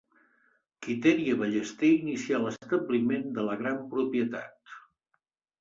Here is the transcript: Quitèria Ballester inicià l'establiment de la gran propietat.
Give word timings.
Quitèria 0.85 1.35
Ballester 1.41 1.91
inicià 1.97 2.39
l'establiment 2.45 3.29
de 3.39 3.47
la 3.51 3.59
gran 3.63 3.79
propietat. 3.93 4.77